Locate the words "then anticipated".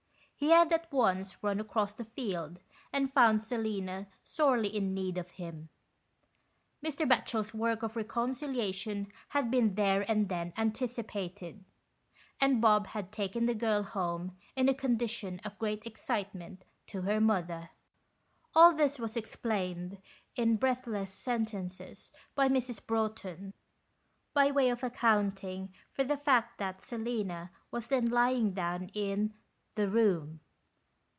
10.29-11.63